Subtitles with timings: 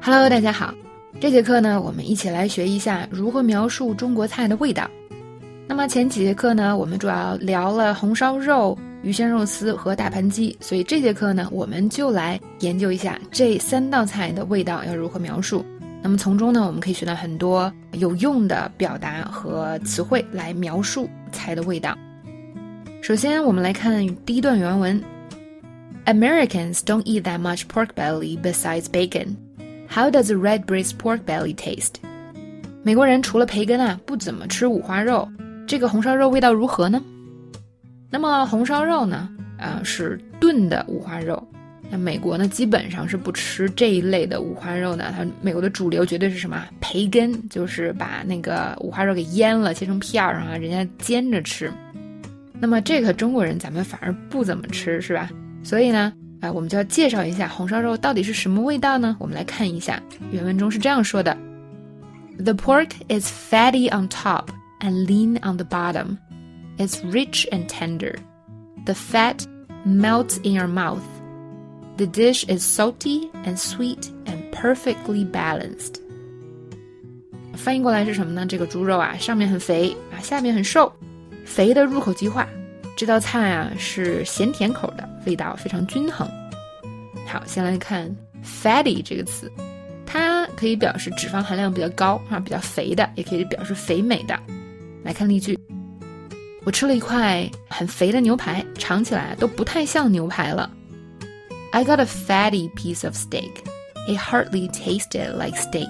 [0.00, 0.72] Hello，大家好。
[1.20, 4.88] 这节课呢，我们一起来学一下如何描述中国菜的味道。
[5.66, 15.64] 那么前几节课呢，我们主要聊了红烧肉、鱼香肉丝和大盘鸡，所以这节课呢，我们就来研究一下这三道菜的味道要如何描述。
[16.00, 21.98] 那么从中呢，我们可以学到很多有用的表达和词汇来描述菜的味道。
[23.02, 25.02] 首先，我们来看第一段原文
[26.06, 29.34] ：Americans don't eat that much pork belly besides bacon.
[29.90, 31.94] How does a red-braised pork belly taste?
[32.82, 35.28] 美国人除了培根啊，不怎么吃五花肉。
[35.66, 37.02] 这个红烧肉味道如何呢？
[38.10, 39.28] 那么红烧肉呢？
[39.58, 41.42] 啊，是炖的五花肉。
[41.90, 45.10] 那美国呢，基本上是不吃这一类的五花肉的。
[45.16, 46.62] 它美国的主流绝对是什么？
[46.80, 51.72] 培根，就是把那个五花肉给腌了，切成片儿啊，人家煎着吃。
[52.60, 55.30] 那么这个中国人咱们反而不怎么吃，是吧？
[55.62, 59.15] 所以呢，啊，我们就要介绍一下红烧肉到底是什么味道呢？
[59.19, 61.37] 我们来看一下原文中是这样说的：
[62.37, 64.47] The pork is fatty on top.
[64.83, 66.19] and lean on the bottom.
[66.77, 68.15] It's rich and tender.
[68.85, 69.47] The fat
[69.85, 71.03] melts in your mouth.
[71.97, 76.01] The dish is salty and sweet and perfectly balanced.
[77.55, 78.45] 翻译过来是什么呢？
[78.45, 80.91] 这个猪肉啊，上面很肥啊，下面很瘦，
[81.45, 82.47] 肥的入口即化。
[82.98, 86.28] 这道菜啊是咸甜口的，味道非常均衡。
[87.28, 88.10] 好，先来看
[88.44, 89.48] fatty 这个词，
[90.04, 94.36] 它可以表示脂肪含量比较高啊，比较肥的，也可以表示肥美的。
[95.04, 95.56] 来看例句，
[96.64, 100.68] 我吃了一块很肥的牛排，尝起来都不太像牛排了。
[101.70, 103.52] I got a fatty piece of steak.
[104.08, 105.88] It hardly tasted like steak.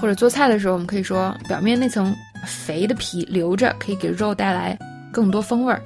[0.00, 2.16] 或者做菜的时候，我们可以说，表面那层
[2.46, 4.78] 肥的皮留着，可以给肉带来
[5.16, 5.80] 更多风味儿。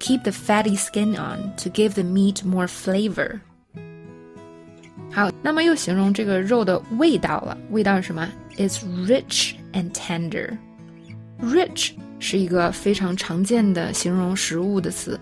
[0.00, 3.40] Keep the fatty skin on to give the meat more flavor.
[5.10, 7.56] 好，那么又形容这个肉的味道了。
[7.70, 10.58] 味道是什么？It's rich and tender.
[11.40, 15.18] Rich 是一个非常常见的形容食物的词，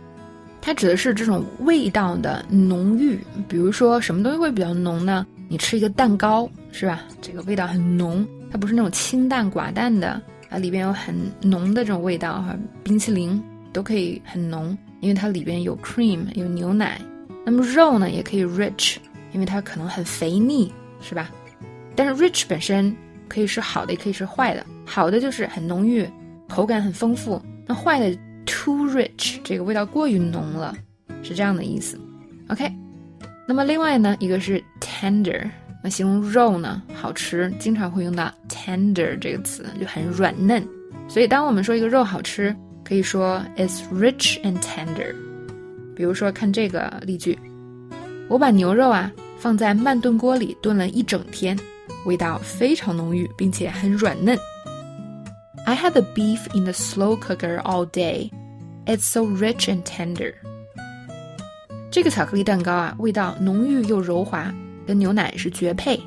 [0.61, 3.21] 它指的是这种味道的浓郁。
[3.47, 5.25] 比如说，什么东西会比较浓呢？
[5.49, 7.03] 你吃一个蛋糕，是吧？
[7.23, 10.21] 这个味道很浓，它不是那种清淡寡淡的
[10.55, 12.57] 它，里边有很浓的这种味道哈。
[12.83, 13.43] 冰淇淋
[13.73, 17.01] 都可以很浓，因为它里边有 cream，有牛奶。
[17.45, 18.97] 那么肉呢，也可以 rich。
[19.33, 21.29] 因为它可能很肥腻，是吧？
[21.97, 22.95] 但是 rich 本身
[23.29, 24.65] 可以是好的，也可以是坏的。
[24.85, 26.09] 好的就是很浓郁，
[26.49, 27.43] 口感很丰富。
[27.67, 28.17] 那坏的
[28.47, 30.73] too rich，这个味道过于浓了，
[31.25, 31.99] 是这样的意思。
[32.47, 32.73] OK，
[33.49, 35.51] 那么另外呢，一个是 tender，
[35.84, 40.67] 那形容肉呢好吃，经常会用到 tender 这个词，就很软嫩。
[41.09, 45.15] 所以当我们说一个肉好吃，可以说 it's rich and tender。
[45.94, 47.39] 比如说看这个例句，
[48.28, 49.12] 我把牛肉啊。
[49.37, 51.55] 放在慢炖锅里炖了一整天，
[52.06, 54.39] 味道非常浓郁，并且很软嫩。
[55.67, 58.31] I had the beef in the slow cooker all day.
[58.87, 60.33] It's so rich and tender.
[61.91, 64.50] 这个巧克力蛋糕啊，味道浓郁又柔滑，
[64.87, 66.00] 跟牛奶是绝配。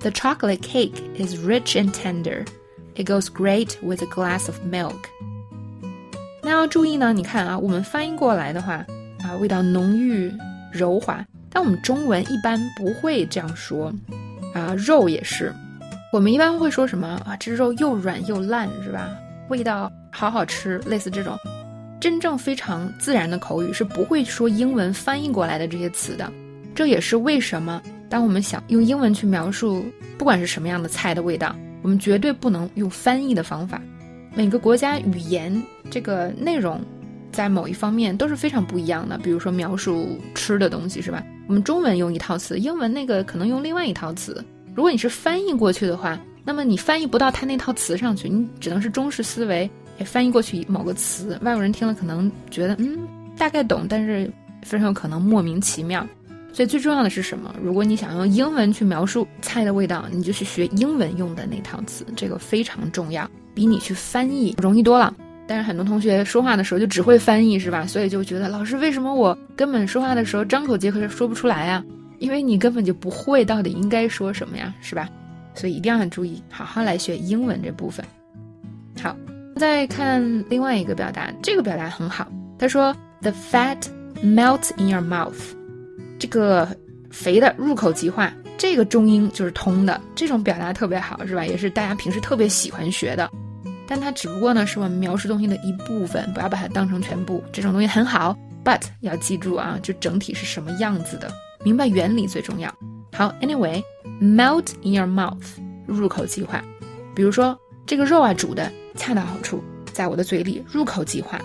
[0.00, 2.44] The chocolate cake is rich and tender.
[2.94, 4.96] It goes great with a glass of milk.
[6.42, 8.84] 那要注意呢，你看啊，我们翻译过来的话
[9.20, 10.32] 啊，味道浓郁
[10.70, 11.24] 柔滑。
[11.50, 13.92] 但我们中文一般不会这样说，
[14.52, 15.54] 啊，肉也是，
[16.12, 17.36] 我们一般会说什么啊？
[17.38, 19.08] 这肉又软又烂，是吧？
[19.48, 21.38] 味道好好吃，类似这种，
[22.00, 26.30] 真正非常自然的口语是不会说英文翻译过来的这些词的。
[26.74, 29.84] 这也是为什么，当我们想用英文去描述
[30.18, 33.80] 不管是什么样的菜的味道，我们绝对不能用翻译的方法。
[34.34, 36.80] 每个国家语言这个内容。
[37.32, 41.20] 在某一方面都是非常不一样的，比如说描述吃的东西，是吧？
[41.48, 44.40] 我们中文用一套词，英文那个可能用另外一套词。
[44.72, 49.68] 如果你是翻译过去的话，那么你翻译不到他那套词上去，你只能是中式思维，
[49.98, 52.96] 也翻译过去某个词，外国人听了可能觉得嗯
[53.36, 56.06] 大概懂，但是非常有可能莫名其妙。
[56.54, 57.52] 所以最重要的是什么？
[57.60, 65.12] 如果你想用英文去描述菜的味道，你就去学英文用的那套词，这个非常重要，比你去翻译容易多了。
[65.48, 67.84] 但是很多同学说话的时候就只会翻译，是吧？
[67.88, 71.84] 所以就觉得老师为什么我根本说话的时候张口结舌说不出来呀？
[72.20, 75.08] 因为你根本就不会到底应该说什么呀，是吧？
[75.54, 78.06] 所以一定要很注意，好好来学英文这部分。
[79.02, 79.16] 好，
[79.56, 82.30] 再看另外一个表达，这个表达很好。
[82.60, 83.78] 他说：“The fat
[84.22, 85.34] melts in your mouth。”
[86.24, 86.66] 这个
[87.10, 91.44] 肥的入口即化，这个中英就是通的，这种表达特别好，是吧？
[91.44, 93.30] 也是大家平时特别喜欢学的。
[93.86, 97.44] 但它只不过呢是我们描述东西的一部分，不要把它当成全部。
[97.52, 98.34] 这种东西很好
[98.64, 101.30] ，but 要记住啊，就整体是什么样子的，
[101.62, 102.74] 明白原理最重要。
[103.12, 105.44] 好，Anyway，melt in your mouth，
[105.86, 106.64] 入口即化。
[107.14, 107.54] 比如说
[107.84, 109.62] 这个肉啊煮的恰到好处，
[109.92, 111.38] 在我的嘴里入口即化。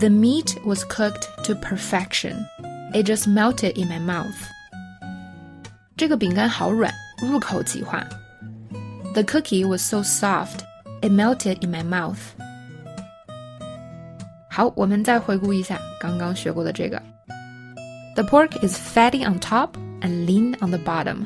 [0.00, 2.34] The meat was cooked to perfection.
[2.93, 4.35] It just melted in my mouth.
[5.95, 8.05] 这个饼干好软，入口即化。
[9.13, 10.59] The cookie was so soft,
[11.01, 12.17] it melted in my mouth.
[14.49, 17.01] 好，我们再回顾一下刚刚学过的这个。
[18.15, 19.69] The pork is fatty on top
[20.01, 21.25] and lean on the bottom.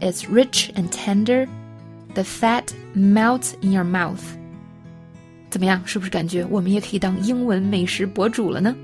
[0.00, 1.46] It's rich and tender.
[2.14, 4.22] The fat melts in your mouth.
[5.50, 5.80] 怎么样？
[5.84, 8.74] 是不是感觉我们也可以当英文美食博主了呢？